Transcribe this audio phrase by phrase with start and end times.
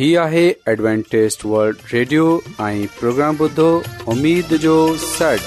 [0.00, 0.42] هي آهي
[0.72, 2.26] ادوانٽيست world radio
[2.66, 3.64] ۽ programme بدو
[4.12, 5.40] اميد جو سڙ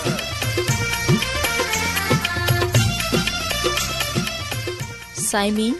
[5.22, 5.74] سائمين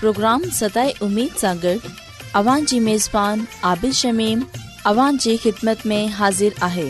[0.00, 1.86] پروگرام ستاي اميد ساغر
[2.42, 4.44] اوان جي ميزبان عادل شميم
[4.92, 6.86] اوان جي خدمت ۾ حاضر آهي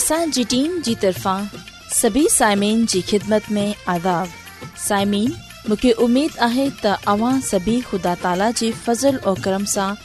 [0.00, 1.52] اسان جي ٽيم جي طرفان
[2.00, 3.66] سڀي سائمين جي خدمت ۾
[3.98, 4.40] آداب
[4.88, 5.36] سائمين
[5.68, 10.04] مونکي اميد آهي ته اوان سڀي خدا تالا جي فضل ۽ کرم سان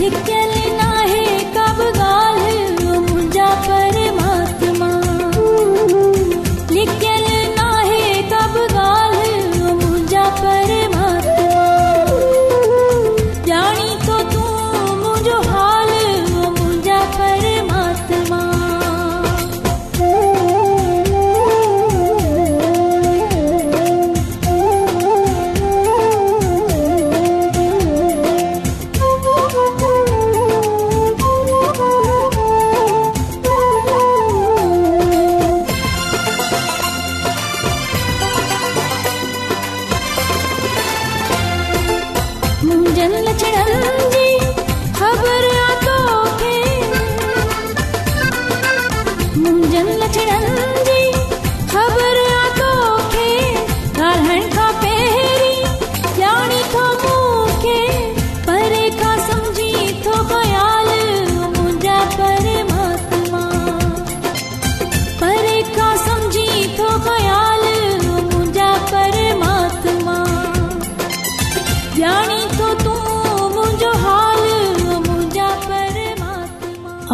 [0.00, 0.51] நிக்கல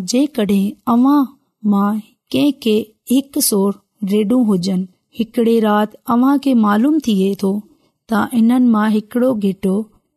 [8.35, 9.75] हिनो घेटो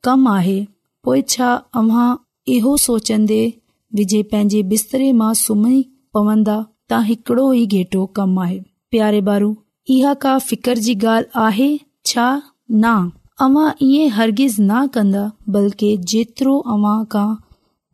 [0.08, 0.58] कम आहे
[1.04, 1.48] पोएं छा
[1.80, 2.10] अव्हां
[2.56, 3.40] इहो सोचंदे
[4.00, 5.78] विझे पंहिंजे बिस्तरे मां सुम्ही
[6.18, 6.56] पवंदा
[6.90, 8.60] त हिकड़ो ई घेटो कम आहे
[8.96, 9.50] प्यारे बारू
[9.98, 12.30] इहा का फितर जी ग
[12.72, 12.94] ना
[13.42, 17.28] अवां ईअं हरगिज़ न कंदा बल्कि जेतिरो अवां खां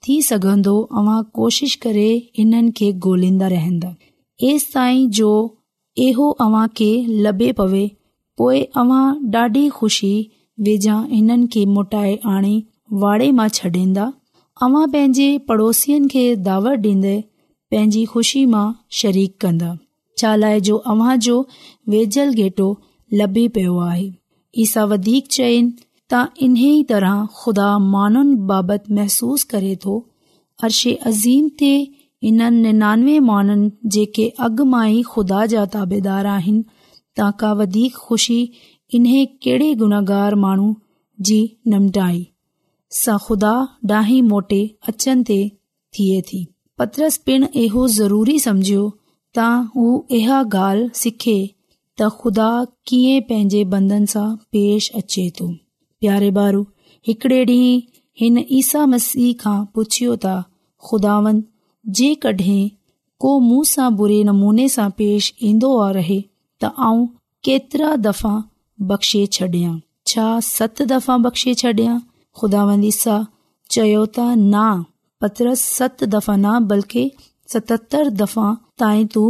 [0.08, 2.08] थी सघंदो अवां कोशिश करे
[2.44, 3.94] इन्हनि खे ॻोल्हींदा रहंदा
[4.50, 5.30] एसि ताईं जो
[6.08, 6.90] इहो अव्हां खे
[7.26, 7.86] लभे पवे
[8.38, 9.06] पोइ अव्हां
[9.36, 10.12] ॾाढी ख़ुशी
[10.66, 12.56] वेझा हिननि खे मोटाए आणे
[13.04, 14.12] वाड़े मां छॾींदा
[14.66, 17.16] अव्हां पंहिंजे पड़ोसियुनि खे दावत ॾींदे
[17.72, 18.68] पंहिंजी ख़ुशी मां
[19.02, 19.72] शरीक कंदा
[20.20, 21.42] छा लाइ जो अव्हां जो
[21.96, 22.70] वेझल गेटो
[23.20, 24.08] लभी पियो आहे
[24.64, 25.72] इसा वधीक चयनि
[26.14, 29.94] त इन्हीअ तरह खुदा मानुनि बाबति महसूस करे थो
[30.68, 31.72] अर्शे अज़ीम ते
[32.30, 36.66] इन निनानवे माननि जेके अॻ मां ई खुदा जा ताबेदार आहिनि
[37.20, 38.38] त वधीक खु़शी
[39.00, 40.70] इन्हे कहिड़े गुनागार माण्हू
[41.30, 41.40] जी
[41.74, 42.24] निमटाई
[43.02, 43.54] सां ख़ुदा
[43.94, 44.62] डाही मोटे
[44.94, 45.40] अचनि ते
[46.00, 46.42] थिए थी
[46.82, 48.88] पत्रस पिण इहो ज़रूरी सम्झियो
[49.38, 49.88] त हू
[50.22, 51.38] इहा ॻाल्हि सिखे
[52.00, 52.50] त ख़ुदा
[56.04, 57.42] प्यारे बारूा
[58.94, 59.58] मसीह खां
[65.02, 65.70] पेश इन्दो
[66.00, 66.92] रह त आ
[67.50, 68.34] केतिरा दफ़ा
[68.92, 69.74] बख़्शे छडि॒यां
[70.14, 71.96] छा सत दफ़ा बख़्शे छडि॒
[72.42, 73.16] खुदावंदा
[73.78, 74.66] चयो त न
[75.24, 77.04] पत्र सत दफ़ा न बल्कि
[77.56, 78.48] सततरि दफ़ा
[78.82, 79.30] ताईं तूं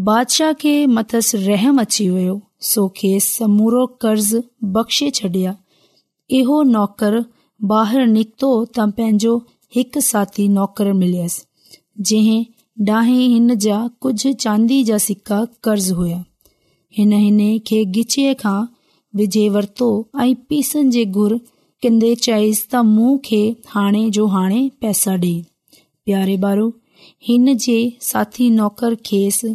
[0.00, 2.40] बादशाह खे मथस रहम अची वियो
[2.70, 4.34] सो खेसि समूरो कर्ज़
[4.74, 5.54] बख़्शे छडि॒या
[6.38, 7.18] इहो नौकर
[7.72, 9.34] बीतो त पंहिंजो
[9.76, 12.38] हिकु साथी नौकर मिलियसि
[12.86, 16.24] डांहि हिन जा कुझ चांदी जा सिका कर्ज़ हुया
[16.98, 17.12] हिन
[17.66, 18.56] खे गिछीअ खां
[19.20, 19.88] विझे वर्तो
[20.20, 21.38] ऐ पीसनि जे घुर
[21.82, 23.42] कन्ने चयसि त मू खे
[23.74, 26.66] हाणे जो हाणे पैसा डे॒ प्यारे बारो
[27.28, 27.78] हिन जे
[28.08, 29.54] साथी नौकर खेसि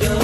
[0.00, 0.23] is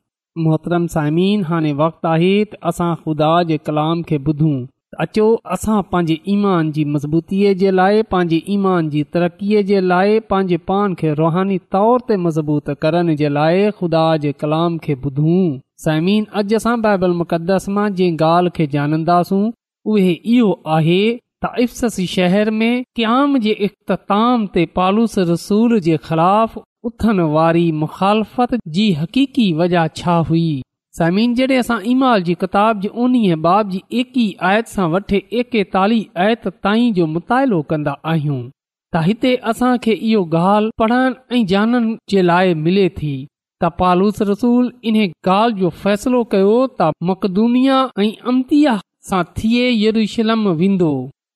[0.37, 4.51] मोहतरम साइमीन हाणे वक़्तु आई त असां ख़ुदा जे कलाम खे ॿुधूं
[5.05, 5.23] अचो
[5.55, 10.95] असां पंहिंजे ईमान जी मज़बूतीअ जे लाइ पंहिंजे ईमान जी तरक़ीअ जे लाइ पंहिंजे पान
[11.01, 15.41] खे रुहानी तौर ते मज़बूत करण जे लाइ ख़ुदा जे कलाम खे ॿुधूं
[15.87, 19.43] साईमिन अॼु असां बाइबल मुक़दस मां जंहिं ॻाल्हि खे ॼाणंदासूं
[19.95, 21.01] उहे इहो आहे
[21.43, 21.85] त इफ़
[22.15, 29.51] शहर में क्याम जे इख़्ताम ते पालूस रसूल जे ख़िलाफ़ उथण वारी मुख़ालफ़त जी हक़ीक़ी
[29.57, 30.47] वजह छा हुई
[30.97, 36.21] समीन जड॒हिं असां इमाल जी किताब जी उन्हीअ बाब जी एकी आयत सां वठी एकेतालीह
[36.23, 38.39] आयत ताईं जो मुतालो कंदा आहियूं
[38.93, 43.13] त हिते असां खे इहो ॻाल्हि पढ़ण ऐं जाननि जे लाइ मिले थी
[43.63, 48.77] त पालूस रसूल इन ॻाल्हि जो फ़ैसिलो कयो त मक़दूनिया ऐं अमतिया
[49.11, 50.93] सां थिए यरूशलम वेंदो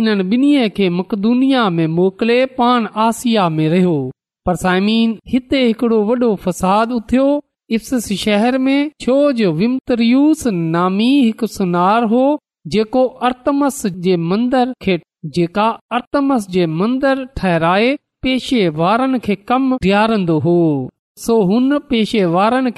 [0.00, 3.94] इन ॿिन्हिनि पान आसिया में रहियो
[4.46, 7.26] पर साइमीन हिते हिकड़ो वॾो फसाद उथियो
[8.26, 10.42] शहर में छो जो विमतरयूस
[10.76, 12.24] नामी हिकु सुनार हो
[12.76, 14.94] जेको आरतमस जे मंदर खे
[15.38, 15.68] जेका
[15.98, 17.88] अरतमस जे मंदर ठहराए
[18.24, 20.56] पेशे वारनि खे कम बीहारंदो हो
[21.22, 22.70] सो हुन पेशे वारनि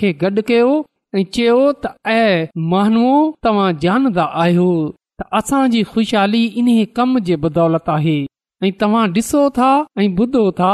[1.19, 2.23] ऐं चयो त ऐ
[2.71, 3.11] मानवो
[3.47, 4.71] तव्हां जानदा आहियो
[5.21, 8.15] त असांजी खु़शहाली इन कम जे बदौलत आहे
[8.69, 10.73] ऐं तव्हां ॾिसो था ऐ ॿुधो था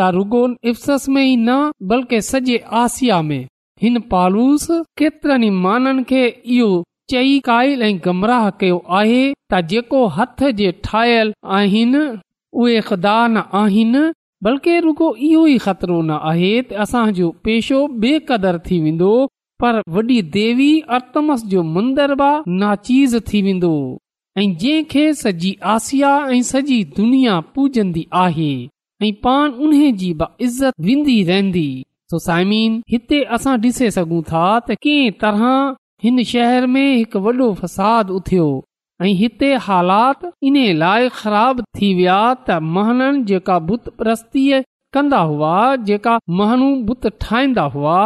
[0.00, 1.58] त रुगो अफ़सस में ई न
[1.92, 3.42] बल्कि सॼे आसिया में
[3.82, 4.68] हिन पालूस
[5.02, 6.22] केतिरनि माननि खे
[6.58, 6.70] इहो
[7.12, 12.10] चई काएल ऐं गमराह कयो आहे त जेको हथ जे आहिनि
[12.52, 14.02] उहे ख़दा न आहिनि
[14.44, 19.10] बल्कि रुगो इहो ई ख़तरो न आहे त असांजो पेशो बेक़दर थी वेंदो
[19.64, 22.30] पर वॾी देवी अर्तमस जो मंदर बि
[22.62, 23.72] नाचीज़ थी वेंदो
[24.38, 28.52] ऐं जंहिंखे सॼी आसिया ऐं सॼी दुनिया पूजंदी आहे
[29.04, 31.68] ऐं पाण उन्हे जी ब इज़त वेंदी रहंदी
[32.14, 35.46] सोसाइमिन हिते असां डि॒से सघूं था त कंहिं तरह
[36.04, 38.48] हिन शहर में हिकु वॾो फसाद उथियो
[39.02, 42.16] ऐं हिते हालात इन लाइ ख़राब थी विया
[42.46, 43.88] त महननि जेका बुत
[44.94, 45.56] کندا कंदा हुआ
[45.88, 47.98] जेका महू बुत ठाहींदा हुआ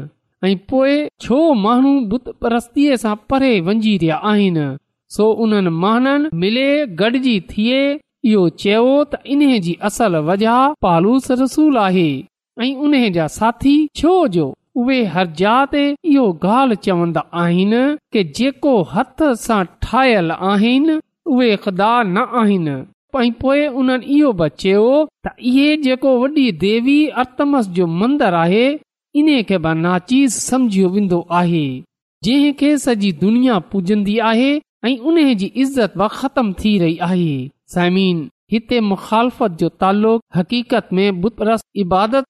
[0.48, 4.66] ऐं पोए छो माण्हू बुत परस्तीअ सां परे वञी रहिया आहिनि
[5.18, 6.68] सो उन्हनि महननि मिले
[7.28, 7.78] जी थिए
[8.30, 8.82] इहो चयो
[9.12, 12.08] त इन जी असल वजह पालूस रसूल आहे
[12.64, 14.44] ऐं उन जा साथी छो जो
[14.82, 15.80] उहे हर जा ते
[16.12, 17.80] इहो ॻाल्हि चवंदा आहिनि
[18.12, 20.96] कि जेको हथ सां ठाहियल आहिनि
[21.34, 22.76] उहे ख़ुदा न आहिनि
[23.22, 24.86] ऐं पोइ उन्हनि इहो बि चयो
[25.26, 28.64] त इहे जेको वॾी देवी अर्तमस जो मंदरु आहे
[29.22, 31.66] इन खे बि नाचीज़ सम्झियो वेंदो आहे
[32.28, 34.50] जंहिं खे सॼी दुनिया पूजंदी आहे
[34.84, 37.26] ऐं उन जी इज़तम थी रही आहे
[37.74, 38.06] साइमी
[38.52, 39.34] हिते मुखालत
[40.34, 40.88] हक़ीक़त
[41.82, 42.24] इबादत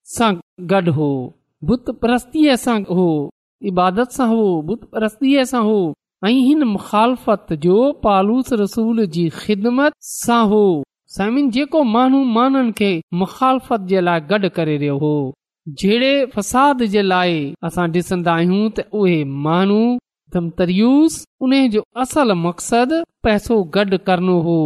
[5.55, 5.95] हो
[6.29, 10.63] ऐं हिन मुख़ालफ़त जो पालूस रसूल जी ख़िदमत सां हो
[11.17, 15.15] साइमिन जेको माण्हू माननि खे मुखालफ़त जे लाए गॾु करे रहियो हो
[15.83, 17.33] जहिड़े फसाद जे ले
[17.71, 19.17] असां डिसन्दा आहियूं त उहे
[19.49, 19.83] माण्हू
[20.59, 24.57] तरियूस उन जो असल मक़सदु पैसो गॾु करणो हो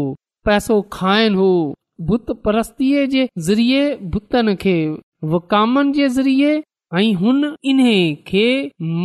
[0.45, 1.49] पैसो खाइण हो
[2.09, 4.75] भुत परस्तीअ जे ज़रिये भुतनि खे
[5.35, 6.51] वकामनि जे ज़रिये
[6.99, 7.95] ऐं हुन इन्हे
[8.27, 8.45] खे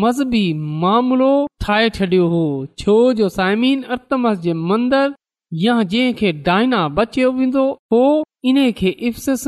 [0.01, 0.43] मज़हबी
[0.81, 1.29] मामलो
[1.63, 2.41] ठाहे छॾियो हो
[2.81, 5.13] छो जो साइमीन अर्तमस जे मंदर
[5.63, 6.31] या जंहिं खे
[6.99, 8.03] बचियो वेंदो हो
[8.49, 8.91] इन खे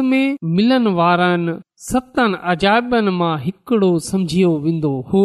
[0.04, 1.54] में मिलनि वारनि
[1.88, 5.24] सतनि अजायबनि मां हिकिड़ो सम्झियो वेंदो हो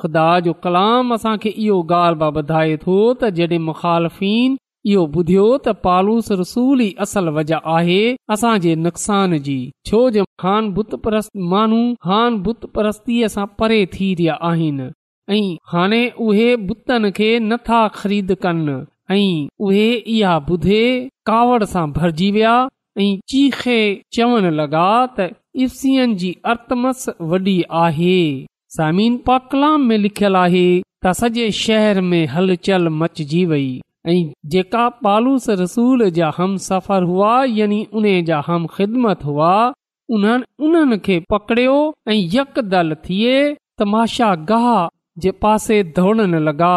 [0.00, 4.56] ख़ुदा जो कलाम असांखे इहो ॻाल्हि ॿुधाए थो त जॾहिं मुखालफ़िन
[4.92, 8.00] इहो ॿुधियो त पालूस रसूल ई असल वजह आहे
[8.36, 9.56] असांजे नुक़सान जी
[9.90, 14.90] छो जो हान बुत परस्त माण्हू हान बुत परस्तीअ सां परे थी रहिया आहिनि
[15.38, 15.42] ऐं
[15.74, 18.78] हाणे उहे बुतनि खे नथा ख़रीद कनि
[19.14, 19.24] ऐं
[19.68, 19.86] उहे
[20.18, 20.84] इहा ॿुधे
[21.32, 22.56] कावड़ सां भरिजी विया
[23.00, 23.76] ऐं ची खे
[24.16, 25.30] चवण लॻा त
[25.64, 30.66] इफसियन जी अर्ती आहे पाकलाम में लिखल आहे
[31.04, 33.68] त सॼे शहर में हलचल चल मचजी वई
[34.08, 34.16] ऐं
[34.52, 39.52] जेका पालूस रसूल जा हम सफ़र हुआ यनि जा हम ख़िदमत हुआ
[40.16, 41.76] उन्हनि उन्हनि खे पकड़ियो
[42.08, 42.60] ऐं यक
[43.08, 43.34] थिए
[43.78, 44.68] तमाशा गाह
[45.24, 46.76] जे पासे दौड़न लॻा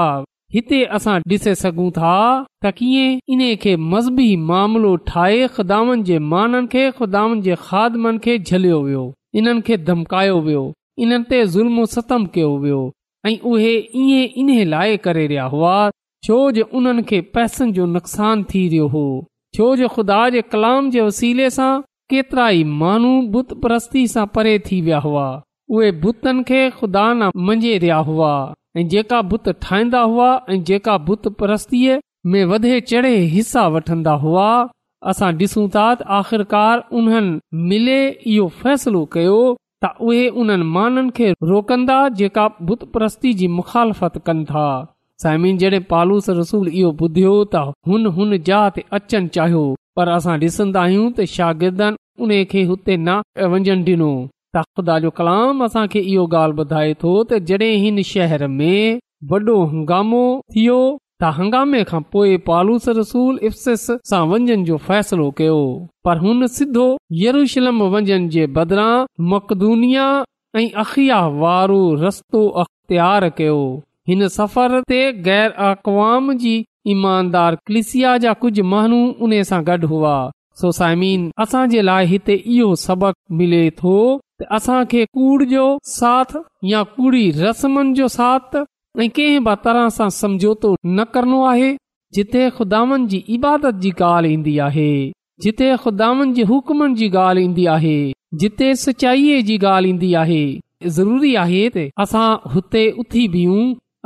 [0.53, 2.11] हिते असां ॾिसे सघूं था
[2.63, 5.79] त कीअं इन खे मज़बी मामिलो ठाहे खुदा
[8.85, 9.03] वियो
[9.37, 10.63] इन्हनि खे धमकायो वियो
[11.03, 12.81] इन्हनि ते ज़ुल्म ख़तम कयो वियो
[13.27, 15.75] ऐं उहे इएं इन लाइ करे रहिया हुआ
[16.25, 19.05] छो जो उन्हनि खे पैसनि जो नुक़सान थी रहियो हो
[19.57, 21.71] छो जो ख़ुदा जे कलाम जे वसीले सां
[22.09, 25.27] केतिरा ई माण्हू बुत परस्ती सां परे थी विया हुआ
[25.75, 28.33] उहे बुतनि खे खुदा न मंझे रहिया हुआ
[28.93, 31.97] जेका बुत ठाहींदा हुआ ऐं जेका बुत परस्तीअ
[32.31, 34.49] में वधे चढ़े हिसा वठंदा हुआ
[35.09, 37.39] असां ॾिसूं था त आख़िरकार उन्हनि
[37.71, 37.99] मिले
[38.33, 39.37] इहो फ़ैसिलो कयो
[39.85, 44.67] त उहे उन्हनि माननि खे रोकंदा जेका बुत परस्ती जी मुखालफ़त कनि था
[45.23, 49.63] साइमिन जॾहिं पालूस रसूल इहो ॿुधियो त हुन हुन जा ते अचण चाहियो
[49.97, 53.19] पर असां ॾिसंदा आहियूं त शागिर्दनि उन खे हुते न
[53.53, 54.11] वञणु ॾिनो
[55.01, 58.99] जो कलाम असां खे इहो ॻाल्हि ॿुधाए थो त जिन शहर में
[59.31, 60.21] वॾो हंगामो
[60.55, 60.79] थियो
[61.21, 62.87] त हंगामे खां पोए पालूस
[63.85, 64.23] सां
[64.87, 65.57] फ़ैसिलो कयो
[66.05, 66.87] पर हुन सिधो
[67.23, 68.95] यरमन जे बदिरां
[69.33, 70.07] मक़दूनिया
[70.57, 73.57] ऐं अखिया वारो रस्तो अख्तार कयो
[74.11, 76.53] हिन सफ़र ते गैर अक़वाम जी
[76.93, 80.13] ईमानदार क्लिसिया जा कुझु माण्हू उन सां गॾु हुआ
[80.61, 83.95] सोसाइमीन असांजे लाइ हिते इहो सबक़ मिले थो
[84.57, 85.61] असां खे कूड़ जो
[85.97, 86.35] साथ
[86.71, 91.69] या कूड़ी रस्मनि जो साथ ऐं कंहिं बि तरह सां समझोतो न करणो आहे
[92.15, 94.89] जिथे खुदानि जी इबादत जी ॻाल्हि ईंदी आहे
[95.43, 97.97] जिथे खुदानि जे हुक्मनि जी ॻाल्हि ईंदी आहे
[98.43, 100.43] जिथे सचाईअ जी ॻाल्हि ईंदी आहे
[100.97, 103.59] ज़रूरी आहे असां हुते उथी बीहू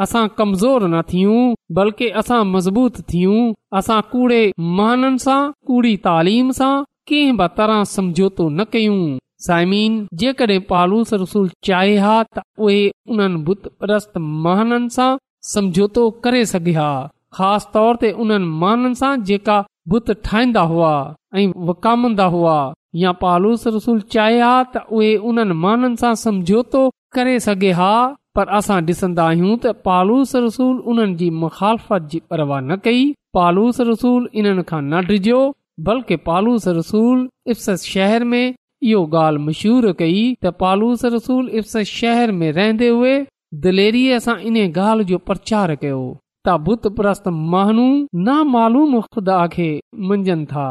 [0.03, 1.41] असां कमज़ोर न थियूं
[1.79, 3.39] बल्कि असां मज़बूत थियूं
[3.79, 4.41] असां कूड़े
[4.79, 5.41] महाननि सां
[5.71, 6.73] कूड़ी तालीम सां
[7.11, 8.99] कंहिं बि तरह समझोतो न कयूं
[9.47, 12.79] साइमीन जेकॾहिं पालूस रसूल चाहे हा त उहे
[13.13, 15.07] उन्हनि बुत प्रस्त महान सां
[15.53, 16.89] समझोतो करे सघे हा
[17.37, 19.55] ख़ासि तोर ते उन्हनि महाननि सां जेका
[19.93, 20.91] बुत ठाहींदा हुआ
[21.41, 22.57] ऐं वकामंदा हुआ
[23.05, 26.83] या पालूस रसूल चाहे हा त उहे उन्हनि माननि सां समझोतो
[27.17, 27.91] करे सघे हा
[28.37, 33.01] पर असां ॾिसंदा आहियूं त पालूस रसूल उन्हनि जी मुखालफ़त जी परवाह न कई
[33.39, 35.41] पालूस रसूल इन्हनि खां न डिजो
[35.89, 38.43] बल्कि पालूस रसूल इफ़्स शहर में
[38.89, 43.11] इहो ॻाल्हि मशहूरु कई त पालूस रसूल इफ़्स शहर में रहंदे हुए
[43.65, 45.99] दिलेरी सां इन ॻाल्हि जो प्रचार कयो
[46.45, 47.85] त बुत प्रस्त मानू
[48.29, 49.67] नामालूम ख़ुदा खे
[50.13, 50.69] मंझनि था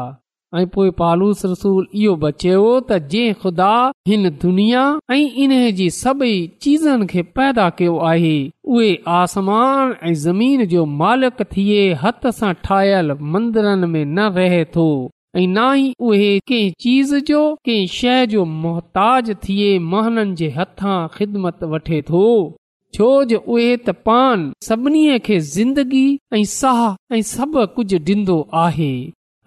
[0.59, 3.69] ऐं पोइ पालूस रसूल इहो बचियो त जंहिं ख़ुदा
[4.11, 6.33] हिन दुनिया ऐं इन जी सभई
[6.65, 8.33] चीज़नि खे पैदा कयो आहे
[8.75, 8.89] उहे
[9.21, 14.89] आसमान ऐं ज़मीन जो मालिक थिए हथ सां ठाहियलु मंदरनि में न रहे थो
[15.37, 19.71] ऐं न ई उहे कंहिं चीज़ जो के शइ जो मोहताज थिए
[22.09, 22.23] थो
[22.95, 26.81] छो जो उहे त पान सभिनी खे ज़िंदगी ऐं साह
[27.15, 28.91] ऐं सभु कुझु ॾींदो आहे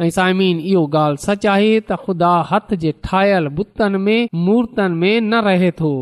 [0.00, 5.16] ऐं साइमीन इहो ॻाल्हि सच आहे त ख़ुदा हथ जे ठाहियल बुतनि में मूर्तनि में
[5.20, 5.92] न रहे थो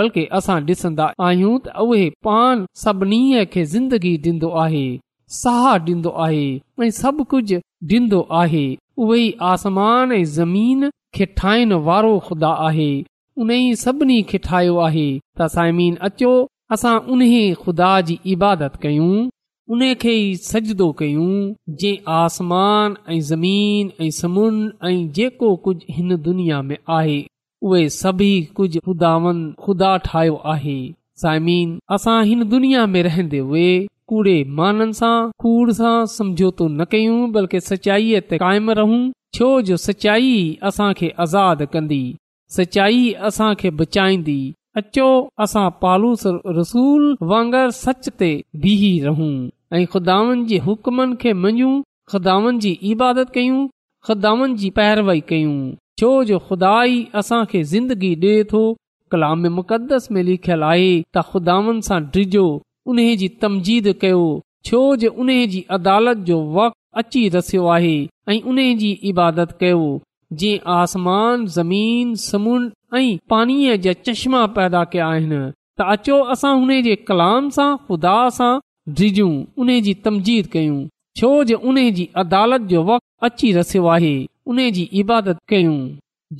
[0.00, 3.20] बल्कि असां ॾिसंदा आहियूं त उहे पान सभिनी
[3.52, 4.86] खे ज़िंदगी ॾींदो आहे
[5.42, 6.44] साह ॾींदो आहे
[6.84, 7.58] ऐं सभु कुझु
[7.96, 8.66] ॾींदो आहे
[9.02, 9.16] उहो
[9.50, 12.90] आसमान ऐं ज़मीन खे ठाहिण वारो खुदा आहे
[13.42, 15.04] उन ई सभिनी खे ठाहियो आहे
[15.40, 16.32] त साइमीन अचो
[16.76, 17.22] असां उन
[17.62, 19.12] खुदा जी इबादत कयूं
[19.76, 20.12] उन खे
[20.50, 21.30] सजदो कयूं
[21.82, 27.16] जे आसमान ऐं ज़मीन ऐं समुंड ऐं जेको कुझ हिन दुनिया में आहे
[27.70, 30.76] उहे सभी कुझ खुदावन खुदा ठाहियो आहे
[31.24, 33.68] साइमीन असां हिन दुनिया में रहंदे हुए
[34.10, 39.02] कूड़े माननि सां कूड़ सां समझोतो न कयूं बल्कि सचाईअ ते काइम रहूं
[39.38, 40.32] छो जो सचाई
[40.70, 41.98] असांखे आज़ाद कंदी
[42.56, 44.38] सचाई असांखे बचाईंदी
[44.80, 45.06] अचो
[45.44, 46.22] असां पालूस
[46.56, 48.30] रसूल वांगर सच ते
[48.64, 49.30] बीह रहूं
[49.78, 51.72] ऐं खुदावन जे हुकमनि खे मञूं
[52.12, 53.60] ख़ुदानि जी इबादत कयूं
[54.06, 55.56] ख़ुदान जी पैरवई कयूं
[56.00, 56.72] छो जो खुदा
[57.22, 58.62] असां खे ज़िंदगी डे॒ थो
[59.14, 62.46] कलाम मुक़दस में लिखियल आहे त ख़ुदावनि सां डिजो
[62.90, 64.22] उन्ह जी तमज़ीद कयो
[64.68, 67.92] छो जे उन जी अदालत जो वक़्तु अची रसियो आहे
[68.32, 69.82] ऐं उन जी इबादत कयो
[70.40, 75.38] जे आसमान ज़मीन समुंड ऐं पाणीअ जा चश्मा पैदा कया आहिनि
[75.76, 78.50] त अचो असां उन जे कलाम सां खुदा सां
[79.02, 79.30] डिजूं
[79.64, 80.80] उन जी तमजीद कयूं
[81.20, 84.14] छो जे उन जी अदालत जो वक़्तु अची रसियो आहे
[84.54, 85.78] उन जी इबादत कयूं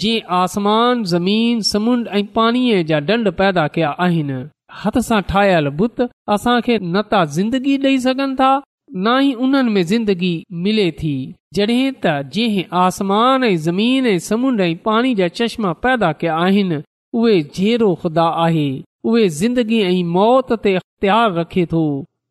[0.03, 4.43] जे आसमान ज़मीन समुंड ऐं पाणीअ जा डंड पैदा कया आहिनि
[4.83, 6.01] हथ सां ठाहियल बुत
[6.35, 10.33] असां खे न त ज़िंदगी ॾेई सघनि था न ई उन्हनि में ज़िंदगी
[10.67, 11.13] मिले थी
[11.59, 16.81] जॾहिं त जंहिं आसमान ऐं ज़मीन ऐं समुंड ऐं पाणी जा चश्मा पैदा कया आहिनि
[17.23, 18.67] उहे ज़ेरो ख़ुदा आहे
[19.13, 21.83] उहे ज़िंदगी ऐं मौत ते अख़्तियार रखे थो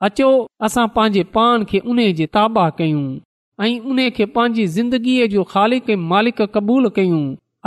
[0.08, 0.30] अचो
[0.67, 3.06] असां पंहिंजे पान खे उन जे ताबा कयूं
[3.65, 7.23] ऐं उन खे पंहिंजी ज़िंदगीअ जो ख़ालिक मालिक क़बूलु कयूं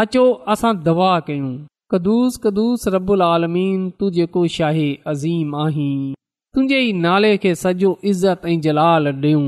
[0.07, 0.25] अचो
[0.57, 1.53] असां दवा कयूं
[1.93, 5.97] कदुूस कदुस रबुल आलमीन तू जेको शाही अज़ीम आहीं
[6.55, 9.43] तुंहिंजे ई नाले खे सॼो इज़त ऐं जलाल ॾियूं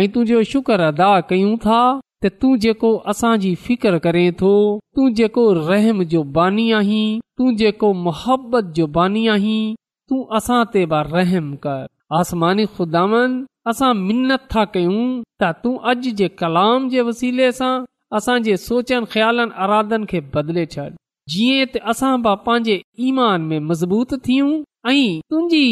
[0.00, 1.78] ऐं तुंहिंजो शुक्र अदा कयूं था
[2.22, 4.50] त तूं जेको असांजी फिकर करे थो
[4.96, 9.62] तूं जेको रहम जो बानी आहीं तूं जेको मोहबत जो बानी आहीं
[10.10, 11.86] तूं असां ते बा रहम कर
[12.22, 13.40] आसमानी ख़ुदान
[13.74, 15.02] असां मिनत था कयूं
[15.40, 17.72] त तूं अॼु जे कलाम जे वसीले सां
[18.20, 20.88] असां जे सोचनि ख़्यालनि अरादनि खे बदिले छॾ
[21.32, 22.76] जीअं त असां बि पंहिंजे
[23.08, 24.50] ईमान में मज़बूत थियूं
[24.90, 25.62] ऐं तुंहिंजी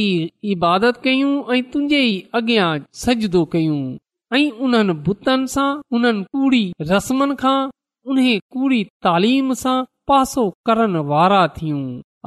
[0.55, 2.69] इबादत कयूं ऐं तुंहिंजे ई अॻियां
[3.03, 3.81] सजदो कयूं
[4.35, 7.59] ऐं उन्हनि बुतनि सां उन्हनि कूड़ी रस्मनि खां
[8.11, 8.19] उन
[8.57, 9.77] कूड़ी तालीम सां
[10.13, 11.83] पासो करण वारा थियूं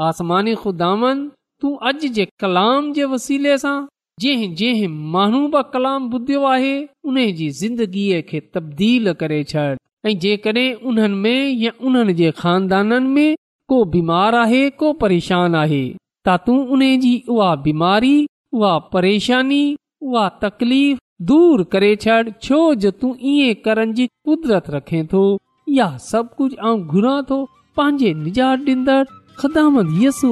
[0.08, 1.20] आसमानी ख़ुदान
[1.62, 3.76] तूं अॼु जे कलाम जे वसीले सां
[4.24, 6.74] जंहिं जंहिं माण्हू बि कलाम ॿुधियो आहे
[7.12, 9.70] उन जी ज़िंदगीअ खे तब्दील करे छॾ
[10.06, 13.36] उन्हनि जे ख़ानदान में
[13.70, 15.88] को बीमार आहे को परेशान आहे
[16.26, 18.16] त तूं उन जी उहा बीमारी
[18.54, 19.66] उहा परेशानी
[20.04, 25.24] उहा तकलीफ़ दूर करे छॾ छो जो तूं ईअं करण जी कुदरत रखे थो
[25.78, 27.40] या सभु कुझु ऐं घुरां थो
[27.78, 28.60] पंहिंजे निजात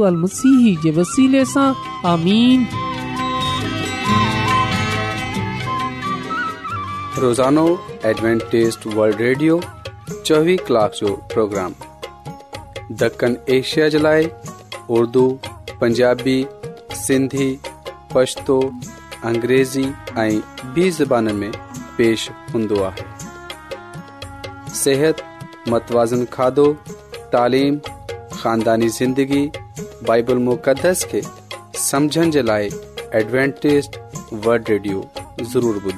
[0.07, 1.69] अल मसीह जे वसीले सां
[2.13, 2.57] आमीन
[7.21, 7.61] روزانو
[8.07, 9.53] एडवेंटेज़ वल्ड ریڈیو
[10.09, 11.71] चोवीह कलाक جو پروگرام
[13.01, 14.23] دکن ایشیا جلائے
[14.97, 15.23] اردو
[15.79, 16.37] پنجابی
[17.07, 17.47] سندھی
[18.13, 18.59] پشتو पछतो
[19.29, 19.83] अंग्रेज़ी
[20.23, 20.37] ऐं
[20.75, 21.51] बि ज़बान में
[21.97, 22.21] पेश
[22.53, 23.05] हूंदो आहे
[24.81, 25.17] सिहत
[25.73, 26.67] मतवाज़न खाधो
[27.33, 27.73] तालीम
[28.35, 29.43] खानदानी ज़िंदगी
[30.11, 31.21] बाइबल मुक़दस खे
[31.87, 32.69] समुझण जे लाइ
[33.23, 35.97] एडवेंटेज़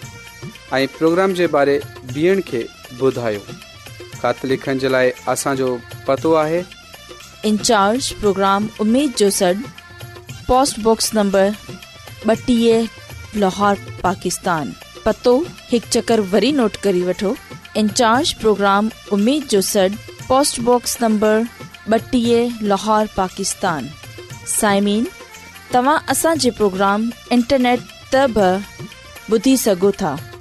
[0.73, 1.33] इन प्रोग्राम
[18.39, 18.79] प्रोग्राम
[24.47, 25.05] साइमीन
[25.73, 27.79] तव्हां असांजे प्रोग्राम इंटरनेट
[28.15, 28.59] त
[29.33, 30.15] ॿुधी सघो था